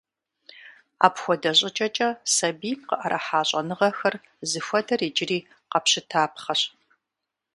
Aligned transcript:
Апхуэдэ 1.05 1.51
щӀыкӀэкӀэ 1.57 2.09
сабийм 2.35 2.79
къыӀэрыхьа 2.89 3.41
щӀэныгъэхэр 3.49 4.15
зыхуэдэр 4.49 4.99
иджыри 5.07 5.39
къэпщытапхъэщ. 5.71 6.61